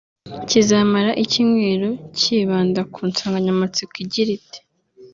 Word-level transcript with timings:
kizamara 0.49 1.11
icyumweru 1.23 1.89
cyibanda 2.17 2.81
ku 2.93 2.99
nsanganyamatsiko 3.09 3.93
igira 4.03 4.31
iti 4.39 4.59